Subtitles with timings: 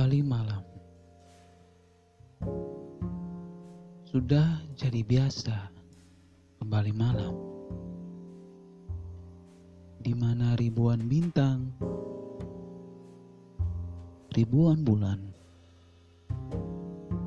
[0.00, 0.64] kembali malam.
[4.08, 5.52] Sudah jadi biasa
[6.56, 7.36] kembali malam.
[10.00, 11.68] Di mana ribuan bintang,
[14.32, 15.20] ribuan bulan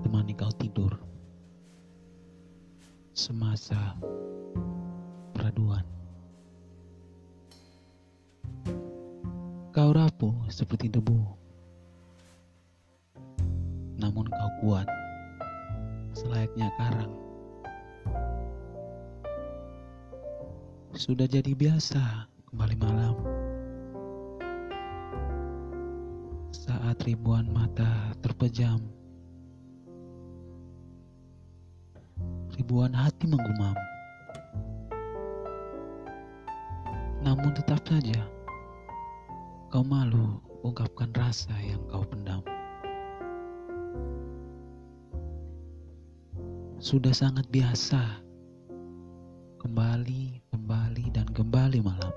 [0.02, 0.98] temani kau tidur.
[3.14, 4.02] Semasa
[5.38, 5.86] peraduan.
[9.70, 11.43] Kau rapuh seperti debu
[14.03, 14.84] namun kau kuat
[16.12, 17.16] selayaknya karang.
[20.91, 23.16] Sudah jadi biasa kembali malam
[26.52, 28.84] saat ribuan mata terpejam,
[32.59, 33.73] ribuan hati menggumam.
[37.23, 38.20] Namun tetap saja
[39.71, 42.02] kau malu ungkapkan rasa yang kau
[46.84, 48.20] Sudah sangat biasa
[49.63, 52.12] kembali, kembali, dan kembali malam.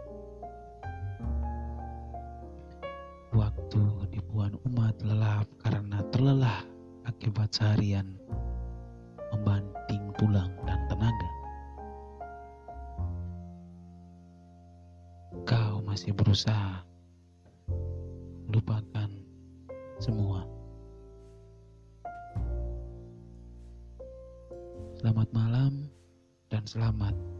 [3.31, 6.67] Waktu ribuan umat lelap karena terlelah
[7.07, 8.19] akibat seharian
[9.31, 11.31] membanting tulang dan tenaga.
[15.47, 16.83] Kau masih berusaha
[18.51, 19.16] lupakan
[24.97, 25.93] Selamat malam
[26.49, 27.36] dan selamat.